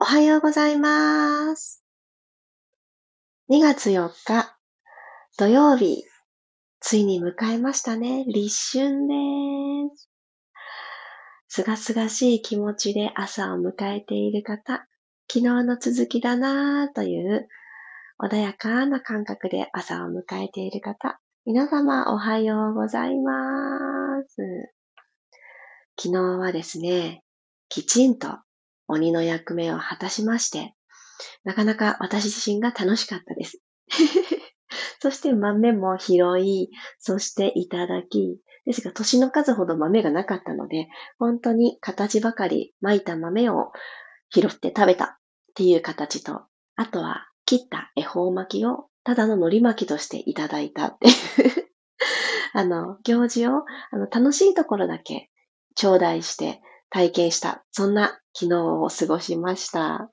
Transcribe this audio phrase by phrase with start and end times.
[0.00, 1.82] おはようございます。
[3.50, 4.56] 2月4日、
[5.36, 6.04] 土曜日、
[6.78, 8.24] ついに迎えましたね。
[8.28, 10.08] 立春です。
[11.48, 14.86] すがすがしい気持ちで朝を迎えている方、
[15.28, 17.48] 昨日の続きだなぁという
[18.22, 24.36] 穏やかな感覚で朝を迎えている方、皆様おはようございます。
[26.00, 27.24] 昨日はですね、
[27.68, 28.38] きちんと
[28.88, 30.74] 鬼の役目を果たしまして、
[31.44, 33.62] なかなか私自身が楽しかったです。
[35.00, 43.72] そして豆も拾い、そしていただき、ですが年の数ほど豆がなかったので、本当に形ばかり巻いた豆を
[44.30, 45.08] 拾って食べたっ
[45.54, 46.42] ていう形と、
[46.76, 51.14] あとは切った恵方巻きをただの海苔巻きとしていただいたっていう
[52.52, 55.30] あの、行事をあの楽しいところだけ
[55.74, 60.10] 頂戴して体験した、そんな昨日を過ごしました。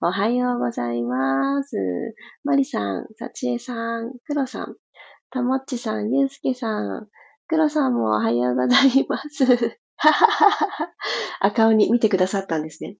[0.00, 1.76] おはようございます。
[2.44, 4.74] マリさん、サチエさん、クロさん、
[5.30, 7.08] たもっちさん、ゆうすけさん、
[7.46, 9.78] クロさんもおはようございます。
[11.40, 12.96] 赤鬼見てくださったんですね。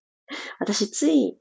[0.60, 1.38] 私つい、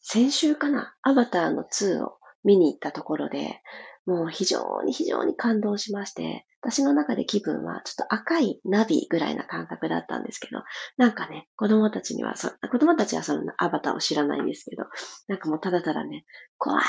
[0.00, 3.62] 先週かな、アバターの2を見に行ったところで、
[4.06, 10.62] もう非常に非常に感動しまして、私の中で気分はちょっと赤いナビぐらいな感覚だったんですけど、
[10.96, 14.84] なんかね、子供たちにはそ、子供たちはそのアバターを知らないんですけど、
[15.28, 16.24] なんかもうただただね、
[16.58, 16.84] 怖い、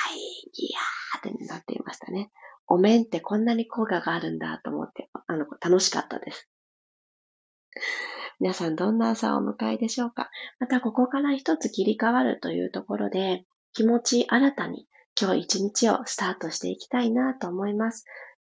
[0.53, 2.31] ギヤーってなっていましたね。
[2.67, 6.49] お面ってこんなに効果があるんだと思って、あの、楽しかったです。
[8.39, 10.29] 皆さんどんな朝をお迎えでしょうか？
[10.59, 14.87] またここから一つ切り替わるというところで、気持ち新たに
[15.19, 18.05] 今日一日をスタートしていきたいなと思います。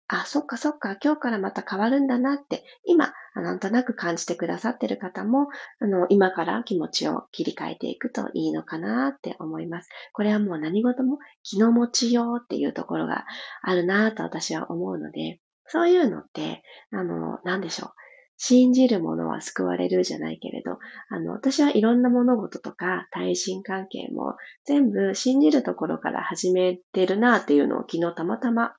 [0.09, 5.47] あ、そっかそっか、今日からまた変わるんだなって、今、なんとなく感じてくださってる方も、
[5.79, 9.89] あの、今から気持ちを切り替えていくといいのかなって思います。
[10.13, 13.25] これはもう何事も気の持ちようっていうところが
[13.61, 17.89] あるなと私は思うので、そういうのって、あの、なんでしょう。
[18.37, 20.77] 信じる者は救われるじゃないけれど、
[21.09, 28.75] あの、私はいろんな物事とか対人関係も全部信じるところから始めてるなっていうのを昨日たまたま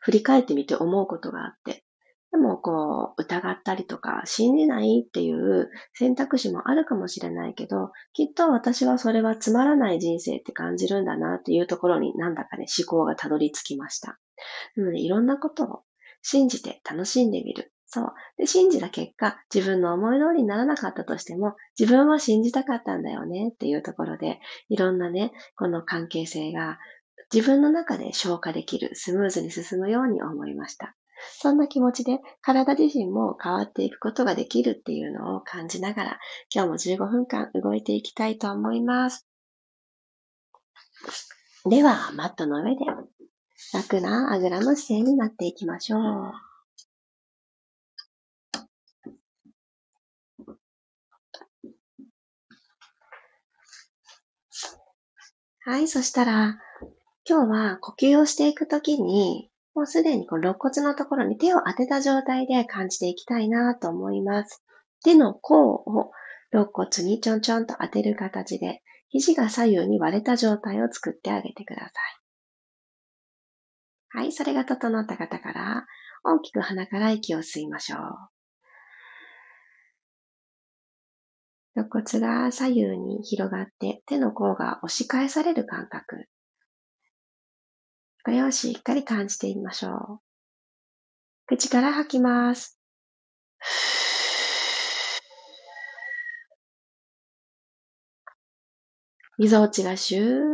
[0.00, 1.84] 振り返ってみて思うことがあって、
[2.30, 14.18] でもこう疑ったりとか信じないっていう選択肢もあるかもしれないけど、きっと私はそれはつまらない人生って感じるんだなっていうところになんだかね思考がたどり着きました。
[14.76, 15.82] なのでいろんなことを
[16.22, 17.72] 信じて楽しんでみる。
[17.90, 18.12] そう。
[18.36, 26.78] で、信じた結果、自分の思い通りにならなかったとしても、自分は信じたかったんだよねっていうところで、いろんなね、この関係性が
[27.32, 30.94] 自分の中で消化できる、スムーズに進むように思いました。
[31.40, 36.18] そんな気持ちで体自身も変わっていくことができるっていうのを感じながら、
[36.54, 39.26] 今日も15分間動いていきたいと思います。
[41.64, 42.84] では、マットの上で
[43.72, 46.47] 楽なあぐらの姿勢になっていきましょう。
[55.68, 56.58] はい、そしたら、
[57.28, 64.64] 今日は呼吸をしていくときに、もうすでにこの肋骨のところに手を当てた状態で感じていきたいなと思います。
[65.04, 66.10] 手の甲を
[66.54, 68.80] 肋骨にちょんちょんと当てる形で、
[69.10, 71.90] 肘が左右に割れた状態を作ってあげてくださ
[74.16, 74.20] い。
[74.20, 75.86] はい、それが整った方から、
[76.24, 77.98] 大きく鼻から息を吸いましょう。
[81.78, 86.28] 肋骨が左右に広がって手の甲が押し返される感覚。
[88.24, 90.20] これをしっかり感じてみましょう。
[91.46, 92.80] 口から吐きます。
[99.38, 100.44] みぞおちがシューッ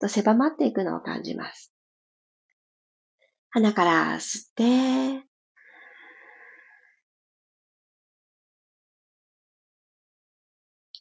[0.00, 1.74] と狭まっていくのを感じます。
[3.50, 5.27] 鼻から吸って、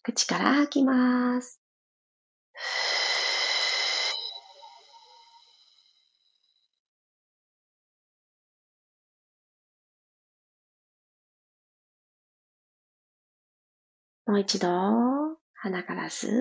[0.08, 1.62] 口から吐きます。
[14.26, 14.70] もう一度、
[15.56, 16.32] 鼻から吸う。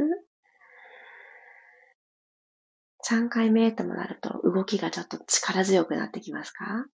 [3.11, 6.87] 3回目ともなると動きがちょっと力強くなってきますか？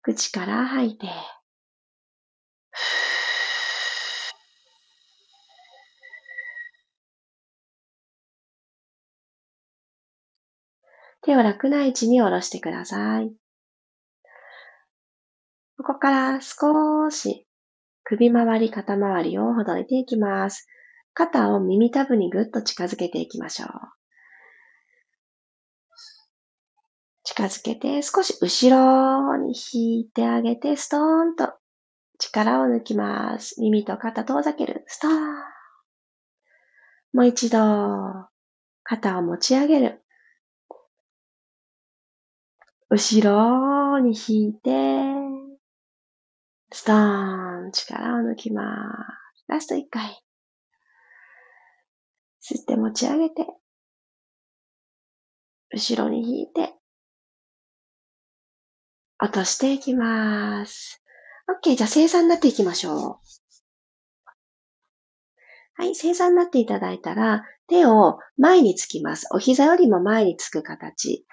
[0.00, 1.08] 口から吐いて、
[11.22, 13.32] 手を楽な位置に下ろしてください。
[15.76, 17.46] ここから少し
[18.04, 20.66] 首周り、肩周りをほどいていきます。
[21.12, 23.68] 肩を耳たぶにぐっと近づけていきましょう。
[27.22, 31.52] 近づけて少し後ろに引いてあげて、ストーンと
[32.18, 33.60] 力を抜きます。
[33.60, 34.84] 耳と肩遠ざける。
[34.86, 35.14] ストーン。
[37.12, 37.58] もう一度、
[38.84, 40.02] 肩を持ち上げる。
[42.90, 44.70] 後ろに引いて、
[46.72, 47.72] ストーン。
[47.72, 48.62] 力を抜きま
[49.36, 49.44] す。
[49.46, 50.22] ラスト一回。
[52.40, 53.46] 吸って持ち上げて、
[55.70, 56.74] 後ろに引いて、
[59.20, 61.02] 落としていきます。
[61.62, 61.76] OK。
[61.76, 63.16] じゃあ、正座になっていきましょう。
[65.74, 65.94] はい。
[65.94, 69.26] 正座になっていただいたら、手を前につきます。
[69.32, 71.26] お膝よりも前につく形。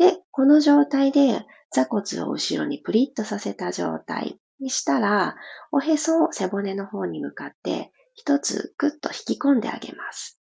[0.00, 5.36] で、この状態で座骨を後ろにプリッとさせた状態にしたら、
[5.72, 10.40] おへそを背骨の方に向かって一つぐっと引き込んであげます。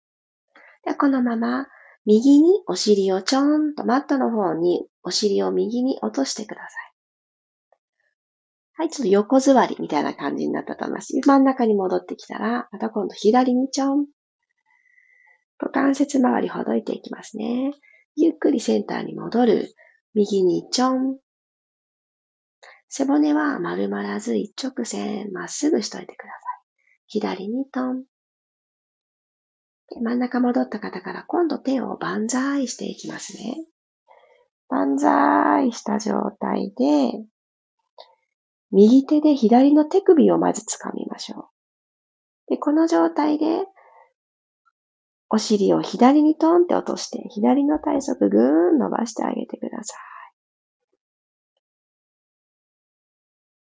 [0.85, 1.65] でこのまま
[2.05, 6.69] 右にお尻をちょんとマットの方にお尻を右に落としてください。
[8.75, 11.19] はい、ちょっと横座りみたいな感じになったと思います。
[11.25, 14.05] 真ん中に戻ってきたら、また今度左にちょん。
[15.59, 17.73] 股関節周りほどいていきますね。
[18.19, 19.75] ゆっくりセンターに戻る。
[20.15, 21.19] 右にちょん。
[22.89, 26.41] 背骨は丸まらず一直線、まっすぐしといてください。
[27.05, 28.05] 左にトン。
[30.01, 33.55] 真ん中戻った方から今度手を万歳していきますね。
[34.67, 37.23] 万歳した状態で、
[38.71, 41.45] 右手で左の手首をまず掴みましょう。
[42.49, 43.67] で、この状態で、
[45.29, 48.41] お尻を左にトンって落として、左の体側ぐー
[48.71, 50.07] ん伸ばしてあげてください。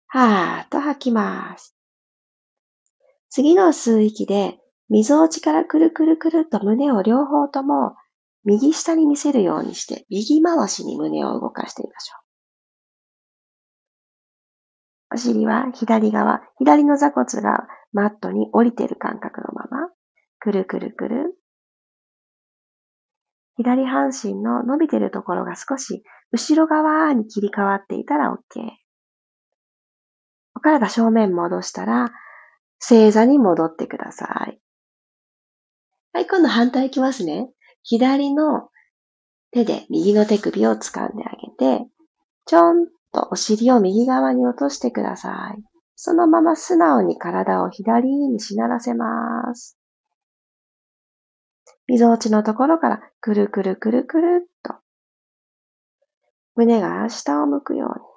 [0.07, 1.77] はーっと吐きます。
[3.29, 4.59] 次の吸う息で、
[4.89, 7.95] 溝落ちからくるくるくると胸を両方とも
[8.45, 12.21] 右下に見せるようにして、右回しに胸を動かしてみましょう。
[15.15, 19.89] お尻は左側、左の座骨がマットに降りている感覚のまま、
[20.39, 21.37] くるくるくる。
[23.61, 26.03] 左半身の伸びてるところが少し
[26.33, 28.61] 後ろ側に切り替わっていたら OK。
[30.57, 32.11] お体正面戻したら、
[32.79, 34.59] 正座に戻ってください。
[36.15, 37.51] はい、今度反対いきますね。
[37.83, 38.71] 左の
[39.51, 41.31] 手で右の手首を掴んであ
[41.61, 41.87] げて、
[42.47, 45.63] ちょんとお尻を右側に落としてください。
[45.97, 49.80] そのまま素直に体を左にしならせます。
[51.91, 54.77] 溝落ちのところからくるくるくるくるっと
[56.55, 58.11] 胸が下を向くように。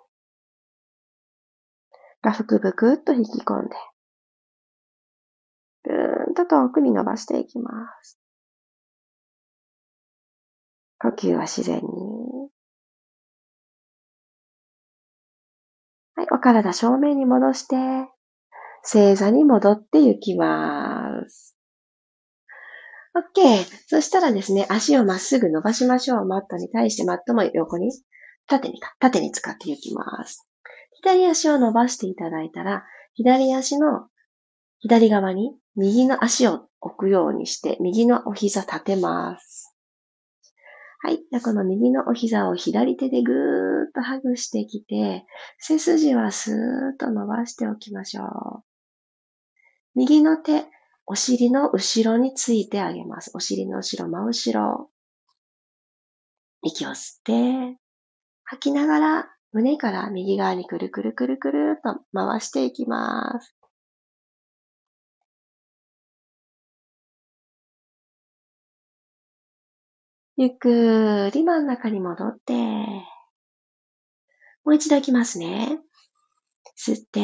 [2.22, 3.76] がふくぶくっと引き込んで、
[5.86, 7.72] ぐーんと遠くに伸ばしていきま
[8.04, 8.20] す。
[11.00, 11.84] 呼吸は自然に。
[16.16, 17.76] はい、お体正面に戻して、
[18.84, 21.53] 正座に戻っていきます。
[23.16, 23.66] OK。
[23.88, 26.26] そしたらですね、足をまっすぐ伸ばしましょう。
[26.26, 27.92] マットに対してマットも横に、
[28.48, 30.48] 縦にか、縦に使っていきます。
[31.04, 32.84] 左足を伸ばしていただいたら、
[33.14, 34.08] 左足の
[34.80, 39.76] 左側に右の足を置くようにして、右のお膝立てます。
[41.00, 41.18] はい。
[41.18, 43.36] じゃこの右のお膝を左手でぐー
[43.90, 45.26] っとハグしてきて、
[45.60, 46.56] 背筋はスー
[46.96, 48.64] ッと伸ばしておきましょう。
[49.96, 50.66] 右の手、
[51.06, 53.32] お尻の後ろについてあげます。
[53.34, 54.90] お尻の後ろ、真後ろ。
[56.62, 57.78] 息を吸って、
[58.46, 63.56] 吐きながら胸から右側にくるくるくるくると回していきます。
[70.38, 72.54] ゆっくり真ん中に戻って、
[74.66, 75.80] もう一度いきますね。
[76.76, 77.20] 吸って、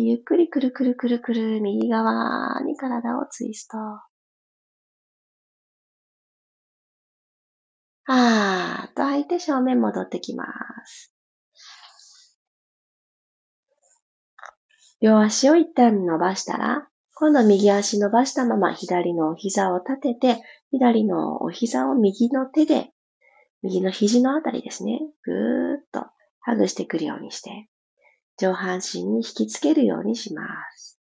[0.00, 3.76] ゆっくりくるくるくるくる右側に体をツイスト。
[8.08, 10.44] はーっと吐いて正面戻ってきま
[10.84, 11.12] す。
[15.00, 22.92] 両足を一旦伸ばしたら、今度右足伸ばしたまま左のお膝を立てて、左のお膝を右の手で、
[23.62, 26.06] 右の肘のあたりですね、ぐーっと
[26.40, 27.68] ハグしてくるようにして、
[28.38, 30.42] 上半身に引きつけるようにしま
[30.76, 31.00] す。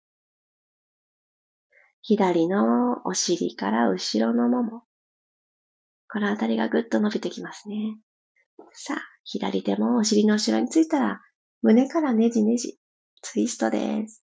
[2.03, 4.83] 左のお尻から後ろのもも。
[6.09, 7.99] このあたりがぐっと伸びてきますね。
[8.73, 11.21] さあ、左手もお尻の後ろについたら、
[11.63, 12.79] 胸からねじねじ、
[13.23, 14.23] ツイストです。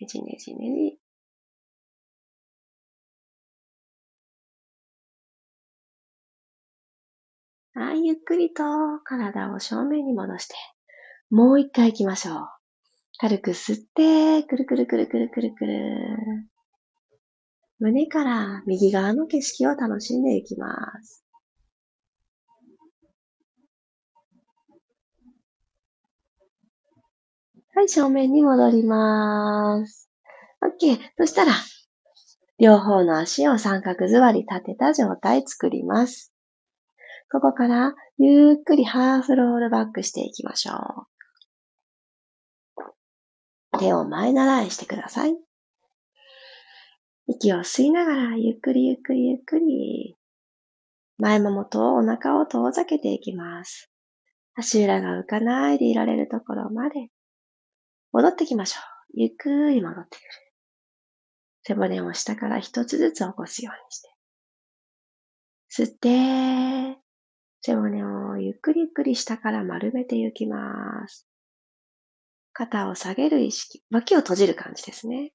[0.00, 1.07] ねじねじねじ。
[7.78, 8.64] はい、ゆっくりと
[9.04, 10.56] 体を正面に戻して、
[11.30, 12.48] もう一回行きましょう。
[13.18, 16.50] 軽く吸って、くるくるくるくるくるくる。
[17.78, 21.24] 胸から右側の景色を楽しんでいきます。
[27.76, 30.10] はい、正面に戻ります。
[30.82, 30.98] OK。
[31.16, 31.52] そしたら、
[32.58, 36.34] 両方の足を三角座り立てた状態作ります。
[37.30, 41.06] ここからゆっくりハーフロールバックしていきましょ
[42.74, 43.78] う。
[43.78, 45.36] 手を前習いしてください。
[47.26, 50.16] 息を吸いながらゆっくりゆっくりゆっくり
[51.18, 53.90] 前ももとお腹を遠ざけていきます。
[54.54, 57.08] 足裏が浮かないでいられるところまで
[58.12, 59.20] 戻ってきましょう。
[59.20, 60.26] ゆっくり戻ってくる。
[61.62, 64.08] 背骨を下から一つずつ起こすようにして。
[65.70, 66.98] 吸って、
[67.62, 71.26] 背骨をゆっくりゆっくり下から丸めていきます。
[72.52, 73.82] 肩を下げる意識。
[73.90, 75.32] 脇を閉じる感じですね。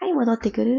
[0.00, 0.72] はい、戻ってくる。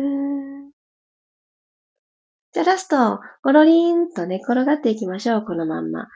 [2.51, 5.45] じゃあラスト、ゴロリンと寝転がっていきましょう。
[5.45, 6.07] このまんま。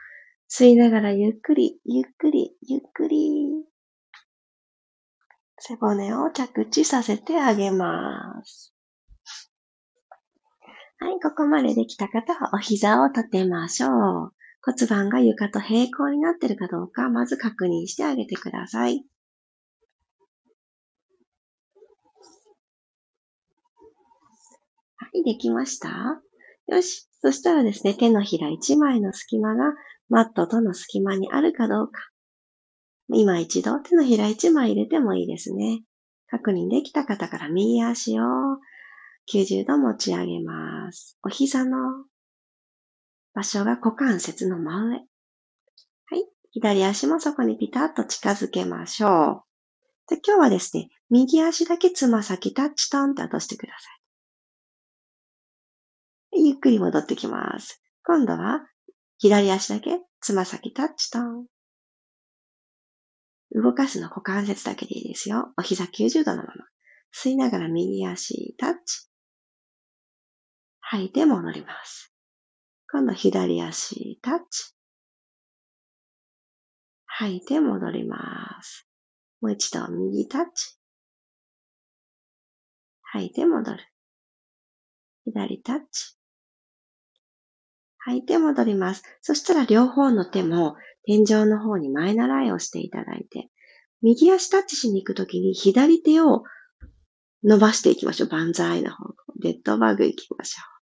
[0.50, 3.64] 吸いながらゆっくり、ゆっくり、ゆっくり。
[5.58, 8.73] 背骨を着地させてあげます。
[10.98, 14.32] はい、ここまでできた方はお膝を立てましょう。
[14.62, 19.04] 骨盤が床と平行になっているかどうか、まず確認してあげてください。
[24.96, 26.22] はい、できました
[26.68, 27.08] よし。
[27.20, 29.72] そしたらですね、手のひら1枚の隙間が
[30.08, 32.00] マットとの隙間にあるかどうか。
[33.08, 35.82] 今一度手のひら1枚入れてもいいですね。
[36.28, 38.24] 確認できた方から右足を
[39.32, 41.18] 90度持ち上げます。
[41.22, 41.78] お膝の
[43.34, 44.96] 場所が股関節の真上。
[44.96, 46.24] はい。
[46.50, 49.42] 左足もそこにピタッと近づけましょう。
[50.08, 53.88] で今日はですね、右足だけつま先タッチトンって落としてくださ
[56.36, 56.46] い。
[56.46, 57.82] ゆっくり戻ってきます。
[58.04, 58.66] 今度は
[59.18, 61.46] 左足だけつま先タッチトン。
[63.52, 65.52] 動かすの股関節だけでいいですよ。
[65.56, 66.66] お膝90度のまま。
[67.14, 69.08] 吸いながら右足タッチ。
[70.94, 72.14] 吐いて戻ります。
[72.92, 74.74] 今度左足タッチ。
[77.04, 78.86] 吐いて戻ります。
[79.40, 80.78] もう一度右タッチ。
[83.02, 83.78] 吐いて戻る。
[85.24, 86.16] 左タッチ。
[87.98, 89.02] 吐いて戻ります。
[89.20, 93.50] そしたら両方の手も天井の方に前習いをしていただいて、
[94.00, 96.44] 右足タッチしに行くときに左手を
[97.42, 98.28] 伸ばしていきましょう。
[98.28, 99.14] 万歳の方向。
[99.42, 100.73] デッドバグ行きましょう。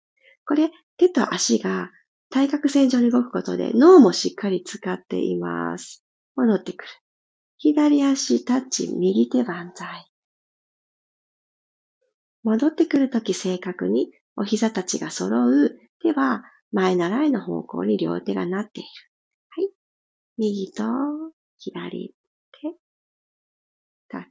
[0.52, 1.90] これ、手と足が
[2.28, 6.04] 対角線上に動くことで脳もしっかり使っています。
[6.36, 6.90] 戻ってくる。
[7.56, 10.12] 左足タッチ、右手万歳。
[12.42, 15.70] 戻ってくるとき正確にお膝たちが揃う
[16.02, 18.88] 手は前習いの方向に両手がなっている。
[19.48, 19.70] はい。
[20.36, 20.84] 右と
[21.56, 22.14] 左
[22.60, 22.74] 手。
[24.10, 24.24] タッ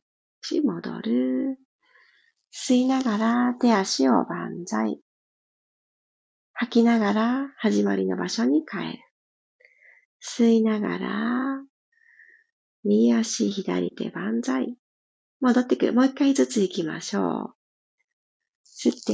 [0.43, 1.57] チ、戻る。
[2.53, 5.01] 吸いながら手足を万歳。
[6.61, 8.99] 吐きながら始まりの場所に帰る。
[10.23, 11.63] 吸いながら、
[12.83, 14.77] 右足左手万歳。
[15.39, 15.93] 戻ってくる。
[15.93, 17.55] もう一回ずつ行きましょう。
[18.63, 19.11] 吸って、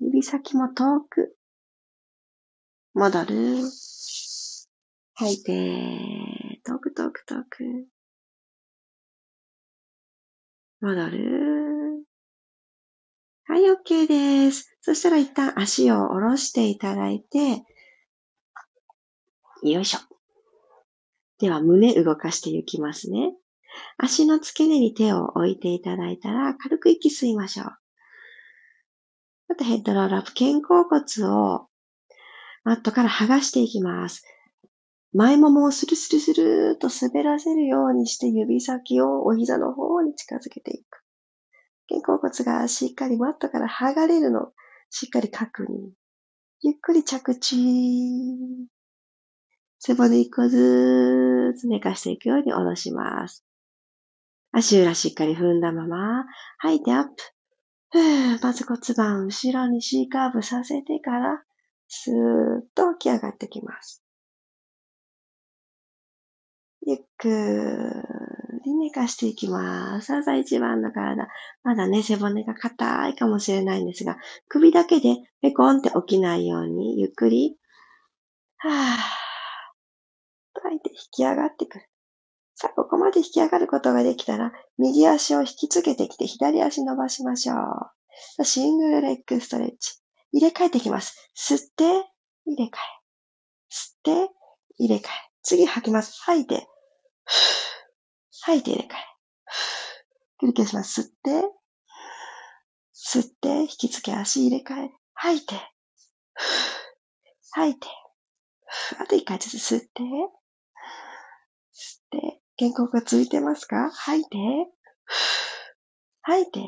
[0.00, 1.36] 指先も遠く。
[2.92, 3.58] 戻る。
[5.14, 7.86] 吐いて、遠く遠く遠く。
[10.80, 12.04] 戻る。
[13.44, 14.75] はい、OK です。
[14.86, 17.64] そしたら一旦足を下ろしていただいて、
[19.64, 19.98] よいしょ。
[21.40, 23.34] では胸動かしていきますね。
[23.98, 27.66] 足の付け根に手を置いていただいたら、軽く息吸いましょう。
[29.48, 31.66] あとヘッドロールアップ、肩甲骨を
[32.62, 34.22] マットから剥がしていきます。
[35.12, 41.02] 前ももをスルスルスルーと滑らせるようにして指先をお膝の方に近づけていく。
[41.88, 44.52] 肩甲骨がしっかりマットから剥がれるの、
[44.90, 45.90] しっかり確認。
[46.62, 47.56] ゆっくり着地。
[49.78, 53.44] 背骨一個ずつ寝かしていくように下ろします。
[54.52, 56.24] 足裏しっかり踏んだまま、
[56.58, 57.12] 吐いてアップ。
[58.42, 61.42] まず骨盤後ろに C カーブさせてから、
[61.88, 64.02] スーッと起き上がってきます。
[66.86, 67.28] ゆっく
[68.64, 70.14] り寝かしていきます。
[70.14, 71.28] 朝一番の体。
[71.64, 74.16] まだね、背骨が硬いかもしれないんですが、
[74.48, 77.56] 首だけでペコンって起きないように、ゆっくり、
[78.58, 81.84] はぁ、吐いて引き上がってくる。
[82.54, 87.54] さあ、ここまで引き上がることができたら、右足を引きつけてきて、左足伸ばしましょ
[88.38, 88.44] う。
[88.44, 90.00] シングルレッグストレッチ。
[90.32, 91.30] 入れ替えていきます。
[91.36, 91.84] 吸って、
[92.46, 92.70] 入れ替え。
[93.68, 94.32] 吸って、
[94.78, 95.02] 入れ替え。
[95.42, 96.22] 次吐きます。
[96.22, 96.66] 吐いて、
[98.46, 100.44] 吐いて入れ替え。
[100.44, 101.00] 繰り返します。
[101.00, 101.30] 吸って、
[102.94, 104.90] 吸って、引き付け足入れ替え。
[105.14, 105.54] 吐いて、
[107.50, 107.88] 吐いて。
[109.00, 109.88] あと一回ずつ吸って、
[111.74, 113.90] 吸って、健康が続いてますか？
[113.90, 114.38] 吐いて、
[116.22, 116.60] 吐いて、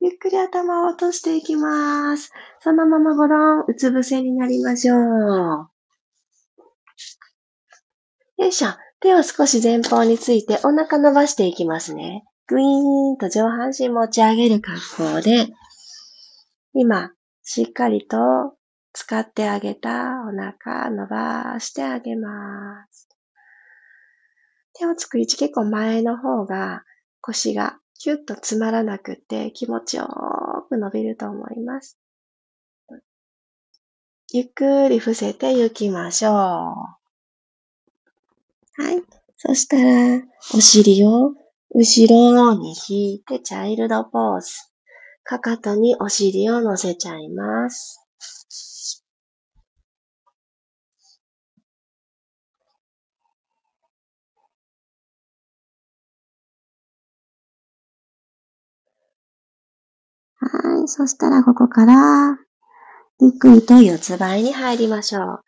[0.00, 2.32] ゆっくり頭を落としていきます。
[2.60, 5.75] そのままごろん、うつ伏せになりましょう。
[8.36, 8.68] よいしょ。
[9.00, 12.24] 手を少し前方についてお腹伸ばしていきますね。
[12.46, 15.48] グイーンと上半身持ち上げる格好で、
[16.74, 17.12] 今、
[17.42, 18.54] しっかりと
[18.92, 23.08] 使ってあげたお腹伸ばしてあげます。
[24.74, 26.82] 手をつく位置結構前の方が
[27.22, 30.08] 腰がキュッと詰まらなくて気持ちよ
[30.68, 31.98] く伸びると思います。
[34.32, 37.05] ゆっくり伏せて行きましょう。
[38.78, 39.02] はい。
[39.36, 40.22] そしたら、
[40.54, 41.32] お尻を
[41.74, 44.50] 後ろに引いてチャイルドポーズ。
[45.24, 48.06] かかとにお尻を乗せちゃいます。
[60.38, 60.88] はい。
[60.88, 62.38] そしたらここから、
[63.20, 65.40] ゆっくりと四つ倍に入りましょう。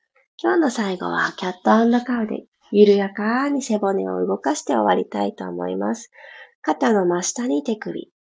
[0.43, 6.11] 今日の最後はキャットカウで緩やかに背骨を動かして終わりたいと思います。
[6.61, 8.13] 肩の真下に手首、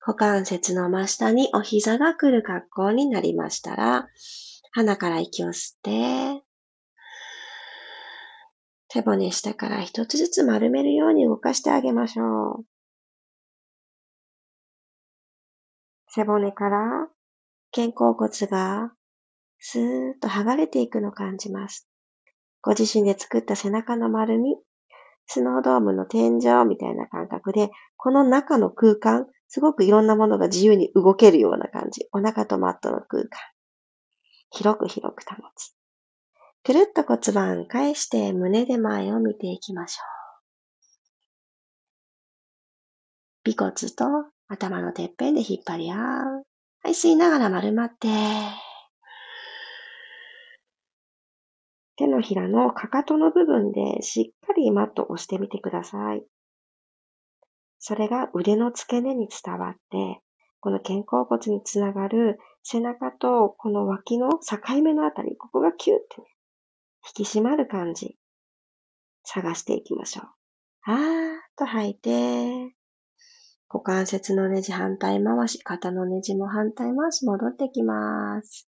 [0.00, 4.08] 股関節の真下にお膝が来る格好になりましたら、
[4.72, 6.42] 鼻から息を吸って、
[8.88, 12.64] 手骨下から一つずつ丸めるように動かしてあげましょう。
[16.08, 17.08] 背骨から
[17.74, 18.92] 肩甲骨が
[19.58, 19.82] スー
[20.14, 21.86] ッと剥がれていくのを感じます。
[22.62, 24.56] ご自身で作った背中の丸み、
[25.26, 32.06] スノードームの天井みたいな感覚で、この中の空間、すごくいろんなものが自由に動けるような感じ。
[32.12, 33.30] お腹とマットの空間。
[34.50, 35.74] 広く広く保ち。
[36.64, 40.02] くるっと骨盤返して胸で前を見ていきましょ
[43.46, 43.50] う。
[43.50, 44.04] 尾骨と
[44.48, 45.98] 頭のてっぺんで引っ張り合う。
[46.82, 48.08] はい、吸いながら丸まって。
[51.98, 56.22] 手のひらのかかとの部分でしっかりマットを押してみてください。
[57.80, 60.20] それが腕の付け根に伝わって、
[60.60, 66.28] この肩甲骨につながる背中とこの脇の境目のあたり、ここがキューってね、
[67.18, 68.16] 引き締まる感じ、
[69.24, 70.26] 探していきましょう。
[70.90, 72.76] あーっと吐いて、
[73.68, 78.68] 股関節のネジ反対回し、肩のネジも反対回し戻ってきます。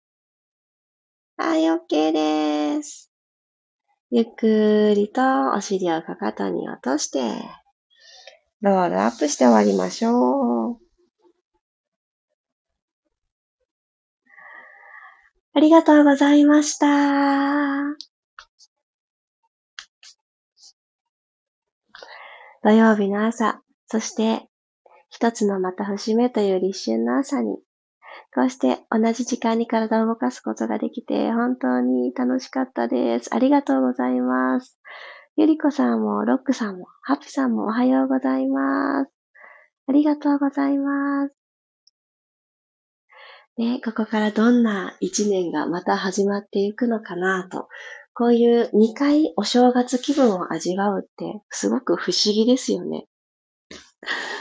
[1.36, 3.17] はい、OK です。
[4.10, 7.20] ゆっくりとお尻をかかとに落として、
[8.62, 10.78] ロールアップして終わりましょう。
[15.54, 16.88] ありがとうございました。
[22.64, 24.48] 土曜日の朝、そして
[25.10, 27.58] 一つのまた節目という立春の朝に
[28.34, 33.34] こうして同じ時間に体を動かすことができて本当に楽しかったです。
[33.34, 34.80] ありがとうございます。
[35.40, 39.12] ゆりこさんも、ロックさんも、ハピさんもおはようございます。
[39.88, 41.36] ありがとうございます。
[43.56, 47.68] ね、ここからどんな一年がまた始まっていくのかなと、
[48.16, 53.06] こういう2回お正月気分を味わうってすごく不思議ですよね。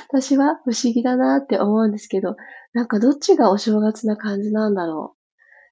[0.09, 2.37] 私は不思議だなって思うんですけど、
[2.73, 5.17] なんかどっちがお正月な感じなんだろ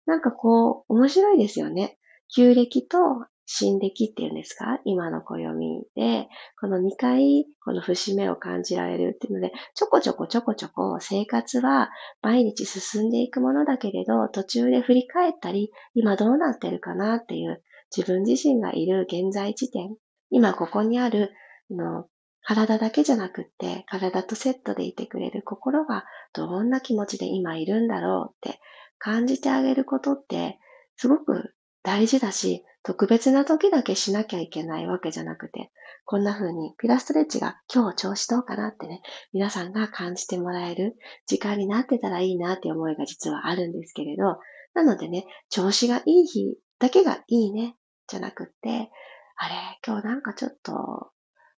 [0.06, 0.10] う。
[0.10, 1.98] なんかこう、面白いですよね。
[2.34, 2.98] 旧暦と
[3.46, 4.80] 新暦っていうんですか？
[4.84, 5.46] 今の暦
[5.94, 11.90] で、この2回、この節目を感じられるっていうので、ちょこちょこちょこちょこ生活は
[12.22, 17.62] 毎日進んでいくものだけれど、途中で振り返ったり、今どうなってるかなっていう
[17.94, 19.94] 自分自身がいる現在地点、
[20.30, 21.30] 今ここにある
[21.70, 22.06] の
[22.44, 28.60] 体だけじゃなくって、体とセットでいてくれる心がどんな気持ちで今いるんだろうって
[28.98, 30.58] 感じてあげることって
[30.96, 35.70] すごく大事だし、特別な時だけしなきゃいけないわけじゃなくて、
[36.04, 39.00] こんな風にピラストレッチが今日調子どうかなってね、
[39.32, 44.38] 皆さんが感じてもらえる時間になってたらいいなって思いが実はあるんですけれど、
[44.74, 47.76] なのでね、調子がいい日だけがいいね、
[48.06, 48.90] じゃなくって、
[49.36, 49.54] あれ、
[49.86, 51.10] 今日なんかちょっと、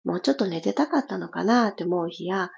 [0.06, 2.52] もうちょっと寝てたかったのかなって思う日や、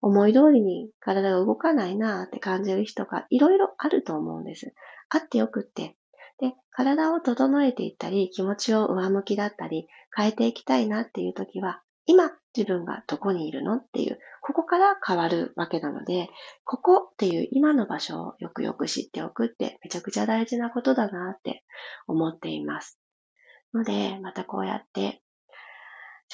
[0.00, 4.74] 思い通りに体が動かないなって感じる人がいろいろあると思うんです。
[5.08, 5.96] あってよくって。
[6.40, 9.86] で、体を整えていったり、気持ちを上向きだったり、
[10.16, 16.28] 変えていきたいなっていう時は、今自分がどこにいるのっていう、ここから変わるわけなので、
[16.64, 21.64] ここっていう今の場所をよくよく知っておくってめちゃくちゃ大事なことだなって
[22.06, 22.98] 思っています。
[23.72, 25.22] ので、またこうやって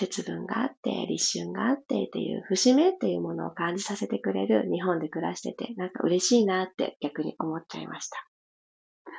[0.01, 8.17] 節分があって、立春があってっていう節目っていうものを感じさせてくれる日本で暮らしてて、なんか嬉しいなって逆に思っちゃいました。
[8.17, 9.13] は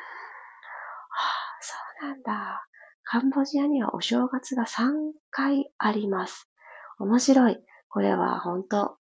[1.14, 2.66] あ、そうなんだ。
[3.04, 4.92] カンボジアにはお正月が3
[5.30, 6.50] 回あります。
[6.98, 7.60] 面白い。
[7.90, 8.98] これは本当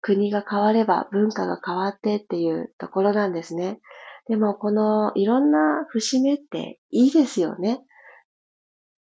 [0.00, 3.80] 国が変われば文化が変わってっていうところなんですね。
[4.28, 7.80] でもこのいろんな節目っていいですよね。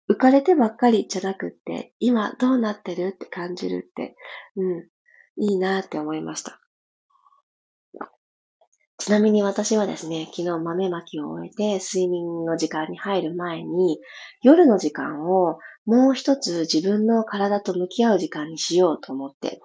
[0.09, 4.15] 浮かれてばっかりじゃなくって、今どうなってるって感じるって、
[4.55, 4.87] うん、
[5.37, 6.59] いいなって思いました。
[8.97, 13.99] ちなみに私はですね、昨日豆まきを終えて睡眠の時間に入る前に、
[14.41, 19.61] 夜の時間をもう一つ自分の体と向き合う時間にしようと思って、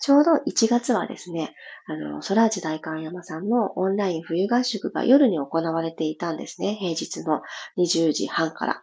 [0.00, 1.54] ちょうど1月はですね、
[1.86, 6.74] あの、ソラーチ大観山さんのオンライン冬合宿が夜に行われていたんですね。
[6.74, 7.40] 平日の
[7.78, 8.82] 20時半から。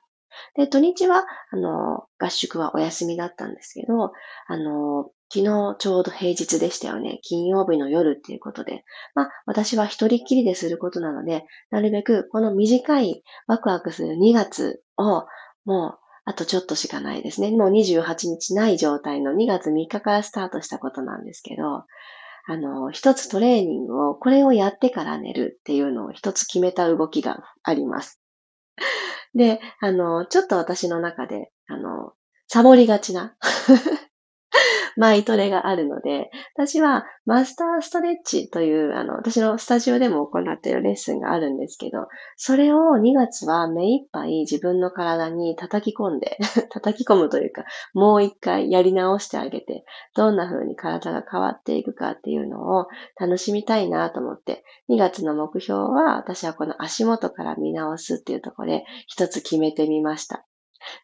[0.55, 4.11] で、土日は、あの、合宿はお休みだったんですけど、
[4.47, 7.19] あの、昨日ちょうど平日でしたよね。
[7.21, 8.83] 金曜日の夜っていうことで。
[9.13, 15.25] まあ、私は一人っきりですることなので、なるべくこの短いワクワクする2月を、
[15.65, 17.51] もう、あとちょっとしかないですね。
[17.51, 21.85] もう28日ない状態の2月3日からスタートしたことなんですけど、
[22.47, 28.18] あの、一つトレーニングを、これをやってから寝るっていうのを一つ決めた動きがあります。
[29.35, 32.13] で、あの、ちょっと私の中で、あの、
[32.47, 33.35] サボりがちな。
[34.99, 46.37] マイトレがあるので、私はマスターストレッチという、あの、私のスタジオでも行っているレッスンがあるんですけど、それを2月は目いっぱい自分の体に叩き込んで、
[46.69, 49.85] 叩き込むというか、もう一回やり直してあげて、
[50.17, 60.45] どんな風に体が変わっていくかっていうのを楽しみたいなと思って、2月の目標は私はこの足元から見直すっていうところで一つ決めてみました。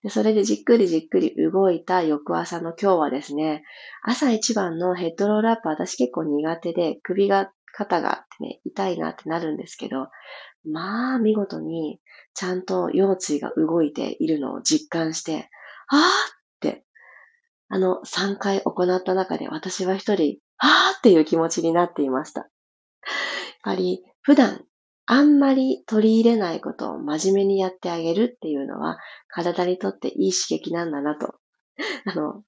[0.04, 3.64] でそれでじっくりじっくり動いた翌朝の今日はですね、
[4.04, 10.08] 朝一番のヘッドロールアップ私結構苦手で首が、肩がね、痛いなってなるんですけど、
[10.64, 12.00] まあ見事に
[12.34, 15.50] ちゃんと腰椎が動いているのを実感して、
[15.90, 16.04] あーっ
[16.62, 16.86] て、
[17.68, 22.42] あの3回行った中で私は一人、あーっていう気持ちになっていました。
[22.42, 22.50] やっ
[23.64, 24.64] ぱり普段
[25.08, 31.36] あんまり取り入れないことを真面目にやってあげるっていうのは、体にとっていい刺激なんだなと。
[32.06, 32.44] あの、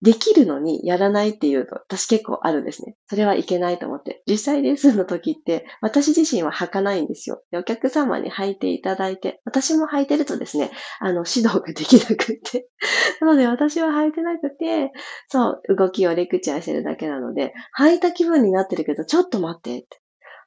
[0.00, 2.94] できるのにやらないっていうと、私結構あるんですね。
[3.08, 4.22] それはいけないと思って。
[4.28, 7.42] 実際レッスンの時って、私自身は履かないんですよ。
[7.52, 12.68] お客様に履いていただいて、私も履いてるとですね、あの、指導ができなくって。
[13.20, 14.92] なので私は履いてなくて、
[15.28, 20.00] そう、動きをレクチャーしてるだけなので、履いた気分になってるけど、ちょっと待ってって。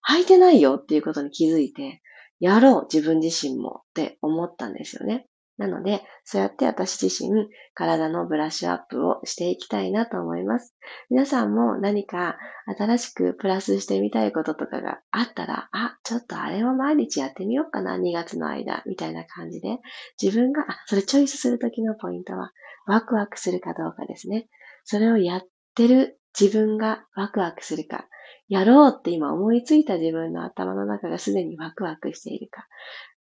[0.09, 2.01] 履いてないよっていうことに気づいて、
[2.39, 5.27] やろう、自分自身もって思ったんですよね。
[5.61, 10.75] なので、そうやって私自身、体のブラッシュアップをしていきたいなと思います。
[11.11, 19.77] 皆さんも何か新しくプラスしてみたいこととかがあったら、あ、ちょっとあれを毎日やってみようかな、2月の間、みたいな感じで、
[20.19, 22.51] 自分が、あ、それチョイスするときのポイントは、
[22.87, 24.47] ワクワクするかどうかですね。
[24.83, 25.43] それをやっ
[25.75, 28.07] てる自分がワクワクするか、
[28.47, 32.67] やろうって今思いついた自分の頭の中がすでにワクワクしているか。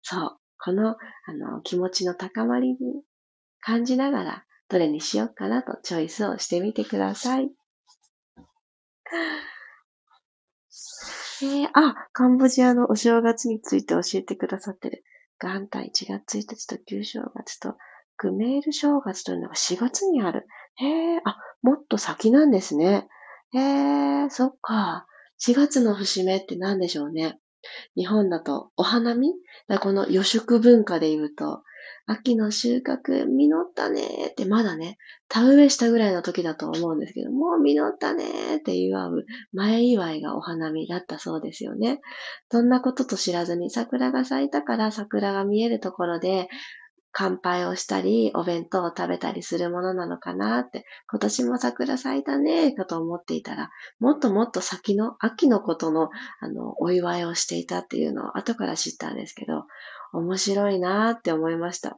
[0.01, 0.37] そう。
[0.59, 0.95] この、あ
[1.33, 2.77] の、気持ちの高まりに
[3.59, 7.51] 感じながら、どれにしようかなとチョイスをしてみてください。
[11.43, 15.03] えー、あ、カンボジアのお正月について教えてくださってる。
[15.39, 17.77] 元旦1月1日と旧正月と
[18.17, 20.47] クメール正月というのが4月にある。
[20.75, 21.37] へえ、あ、
[21.67, 23.09] もっと先なんですね。
[23.53, 25.05] へえ、そっか。
[25.45, 27.39] 4月の節目って何でしょうね。
[27.97, 29.33] 日本だとお花見？
[29.81, 31.63] この予祝文化で言うと、
[32.05, 41.99] 秋の収穫実ったねってまだね、田植えしたぐらいの時だと思うんですけど、もう実ったねって祝う前祝いがお花見だったそうですよね。
[42.49, 46.47] そんなことと知らずに桜が咲いたから桜が見えるところで
[47.19, 59.63] 乾杯をしたり、お弁当を食べたりするものなのかなって、今年も桜咲いたね、かと思っていたら、もっともっと先の秋のことの、あの、お祝いをしていたっていうのを後から知ったんですけど、
[60.13, 61.97] 面白いなって思いました。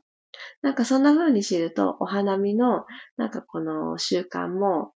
[0.62, 2.86] なんかそんな風に知ると、お花見の、
[3.18, 4.94] なんかこの習慣も、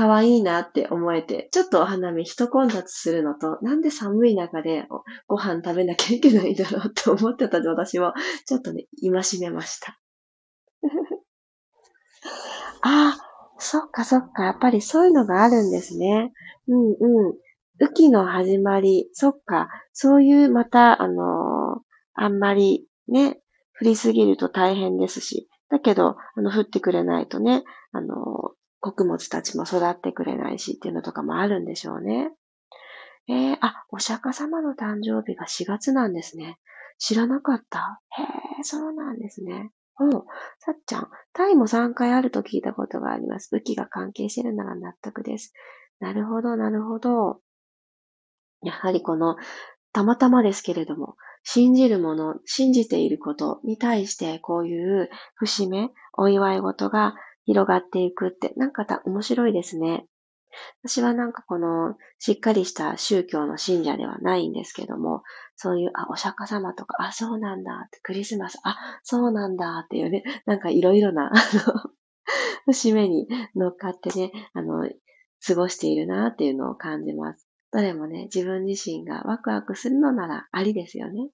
[0.00, 4.86] 可愛いなって思えて、ちょっとお花見一混雑するのと、なんで寒い中で
[5.26, 8.14] ご飯食べなきゃいけないんだろうって思ってた私も、
[8.46, 10.00] ちょっとね、戒めました。
[12.80, 13.16] ああ、
[13.58, 16.32] そっかそっか、やっぱりそういうのがあるんですね。
[16.66, 17.34] うんうん。
[17.78, 21.26] 雨季の始まり、そっか、そういうまた、あのー、
[22.14, 23.38] あんまりね、
[23.78, 32.30] 降りすぎると大変ですし、だけど、あの、降ってくれないとね、あのー、穀物たちも育ってくれないしっていうのとかもあるんでしょうね。
[33.28, 36.58] えー、あ、お釈迦様の誕生日が4月なんですね。
[36.98, 38.00] 知らなかった。
[38.10, 38.22] へ
[38.60, 39.70] え、そうなんですね。
[40.00, 40.10] うん。
[40.58, 43.50] さっちゃん、タイも3回あると聞いたことがあります。
[43.52, 45.52] 武器が関係してるなら納得です。
[46.00, 47.40] なるほど、なるほど。
[48.62, 49.36] やはりこの、
[49.92, 57.14] たまたまですけれども、信じるもの、信じていることに対して、こういう節目、お祝い事が
[57.50, 60.06] 広がっていくって、なんか面白いですね。
[60.84, 65.24] 私はなんかこの、しっかりした宗教の信者ではないんですけども、
[65.56, 71.90] そういう、あ、お釈迦様とか、あ、そうなんだって、クリスマス、あ、そうなんだっていうね、なんかいろいろな、あの、
[72.66, 74.88] 節目に乗っかってね、あの、
[75.44, 77.48] 過ごしているなっていうのを感じます。
[77.72, 81.30] どれもね、自分自身がワクワクするのならありですよね。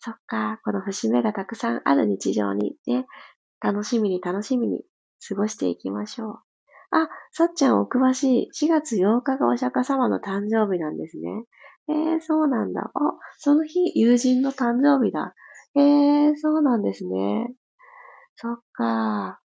[0.00, 3.06] そっか、この節目がたくさんある日常にね、
[3.64, 4.82] 楽しみに楽しみに
[5.26, 6.38] 過ごしていきましょう。
[6.90, 8.66] あ、さっちゃんお詳しい。
[8.66, 11.44] 4月8日がお釈迦様の誕生日なんですね。
[11.88, 12.82] えー、そうなんだ。
[12.82, 12.90] あ、
[13.38, 15.34] その日、友人の誕生日だ。
[15.76, 17.54] えー、そうなんですね。
[18.36, 18.84] そっか。
[18.84, 19.38] やっ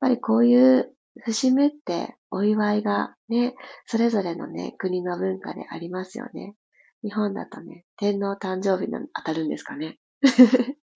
[0.00, 3.54] ぱりこういう節目ってお祝いがね、
[3.86, 6.54] それぞれのね、国の文化でありますよね。
[7.02, 9.98] 日本だとね、天皇誕生日に当たるんですかね。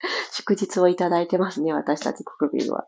[0.33, 2.87] 祝日をいただいてますね、私たち国民は。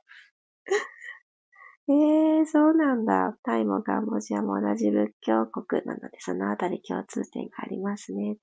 [1.88, 3.37] え えー、そうなんだ。
[3.42, 8.38] タイもカンボジアも同じ仏教国なので、そのあたり共通点がありますね。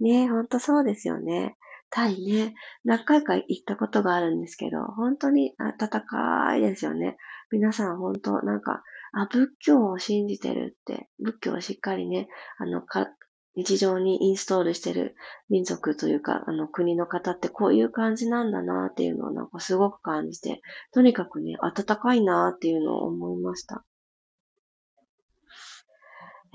[0.00, 1.56] ねえ、ほんとそうですよね。
[1.90, 2.54] タイね、
[2.84, 7.16] 何回か行ったことがあるんですけど、本当に暖かいですよね。
[7.50, 12.28] 皆さん本当なんか、あ、仏教を信じてるって、仏教をしっかりね、
[12.58, 13.08] あの、か、
[13.60, 15.14] 日常にインストールしてる
[15.50, 20.62] 民族というか、あの国の方ってこういう感じなんだなっていうのをなんかすごく感じて、
[20.94, 23.84] とにかくね、暖かいなっていうのを思いました。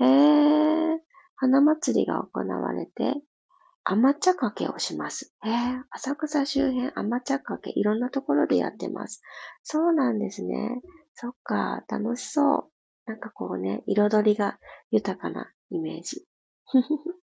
[0.00, 0.98] へー、
[1.36, 3.14] 花祭りが行われて、
[3.84, 5.32] 甘茶かけをします。
[5.44, 9.22] へー、浅草周辺甘茶かけいろんなところでやってます。
[9.62, 10.82] そうなんですね。
[11.14, 12.70] そっか、楽しそ
[13.06, 13.10] う。
[13.10, 14.58] なんかこうね、彩りが
[14.90, 16.26] 豊かなイメージ。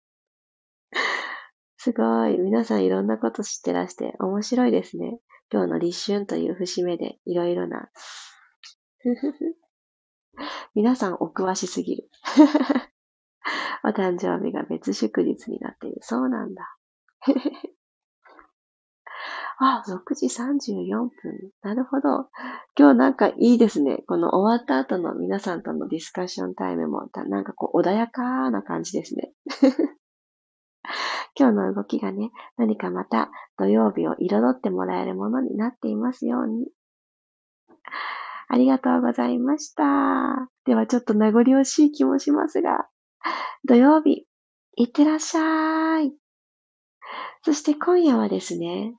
[1.77, 2.37] すごい。
[2.37, 5.19] 皆さんいろんなこと知ってらして面白いですね。
[5.51, 7.89] 今日の立春という節目でいろいろな。
[10.73, 12.09] 皆さんお詳しすぎる。
[13.83, 15.97] お誕生日が別祝日になっている。
[16.01, 16.75] そうなんだ。
[19.57, 21.11] あ、6時34分。
[21.61, 22.29] なるほど。
[22.77, 24.03] 今日なんかいいですね。
[24.07, 29.31] この終わった後の皆さんとのディスカッションタイムも、なんかこう穏やかな感じですね。
[31.37, 36.67] 今日の動きがね、何かまた土曜日を彩ってもらえるものになっていますように。
[38.47, 40.49] ありがとうございました。
[40.65, 42.87] ではちょっと名残惜しい気もしますが、
[43.63, 44.27] 土曜日、
[44.75, 46.13] いってらっしゃい。
[47.43, 48.95] そして今夜はですね、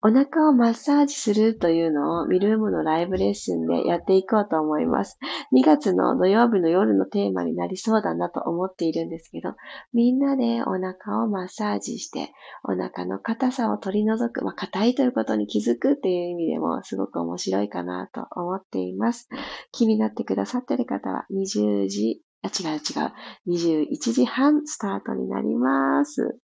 [0.00, 5.18] お腹をマッサージするというのをミルームのライブレッスンでやっていこうと思います。
[5.52, 9.54] 2月の土曜日の夜のテーマになりそうだなと思っているんですけど、
[9.92, 19.28] みんなでお腹をマッサージして、お腹の硬さを取り除く、まあ、硬いということに気づくっていう意味でもすごく面白いかなと思っています。
[19.72, 26.38] 気になってくださっている方は20時、あ、違う違う、21時半スタートになります。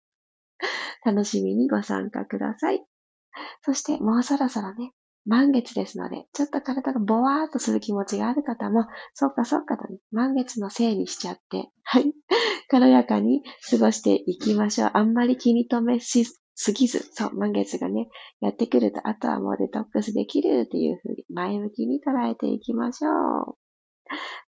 [1.04, 2.84] 楽しみにご参加ください。
[3.62, 4.92] そしてもうそろそろね、
[5.26, 12.12] 満月ですので、ちょっと体がボワーっとする気持ちがある方も、そっかそっかとね、満月のせいにしちゃって、はい、
[12.68, 14.90] 軽やかに過ごしていきましょう。
[14.94, 18.08] あんまり気に留めしすぎず、そう、満月がね、
[18.40, 23.10] やってくると、あとはもうデトックスできるっていうふうに前向きに捉えていきましょ
[23.52, 23.54] う。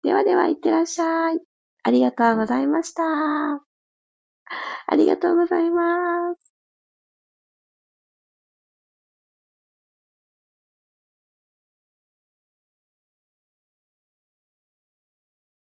[0.03, 1.41] ではでは、いってらっしゃい。
[1.85, 3.03] ありがとうございました。
[4.87, 6.52] ありがとうございます。